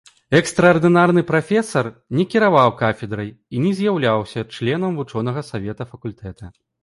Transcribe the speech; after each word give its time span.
Экстраардынарны 0.37 1.21
прафесар 1.31 1.89
не 2.19 2.25
кіраваў 2.31 2.73
кафедрай 2.79 3.29
і 3.57 3.61
не 3.67 3.75
з'яўляўся 3.81 4.47
членам 4.57 4.97
вучонага 5.03 5.41
савета 5.51 5.83
факультэта. 5.93 6.45